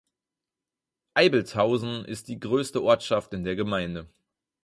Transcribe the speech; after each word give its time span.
Eibelshausen 1.15 2.05
ist 2.05 2.27
die 2.27 2.39
größte 2.39 2.81
Ortschaft 2.81 3.35
in 3.35 3.43
der 3.43 3.55
Gemeinde. 3.55 4.09